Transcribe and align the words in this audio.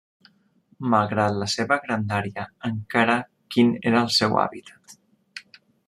Malgrat 0.93 1.35
la 1.41 1.47
seva 1.55 1.77
grandària, 1.85 2.47
encara 2.73 3.19
quin 3.57 3.73
era 3.93 4.05
el 4.07 4.13
seu 4.21 4.39
hàbitat. 4.47 4.99